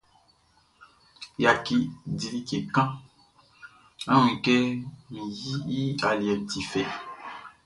[1.43, 1.77] Yaki,
[2.17, 2.89] di like kan;
[4.11, 4.55] á wún kɛ
[5.13, 6.81] min yiʼn i aliɛʼn ti fɛ.